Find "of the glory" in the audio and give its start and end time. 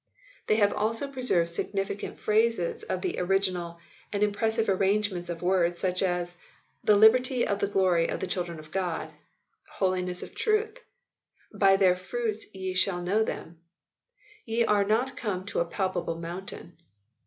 7.45-8.09